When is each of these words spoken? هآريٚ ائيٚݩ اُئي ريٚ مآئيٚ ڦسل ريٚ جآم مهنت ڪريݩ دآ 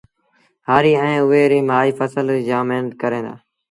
هآريٚ 0.69 0.99
ائيٚݩ 1.03 1.23
اُئي 1.29 1.43
ريٚ 1.51 1.67
مآئيٚ 1.69 1.95
ڦسل 1.97 2.25
ريٚ 2.35 2.47
جآم 2.47 2.65
مهنت 2.69 2.91
ڪريݩ 3.01 3.25
دآ 3.25 3.33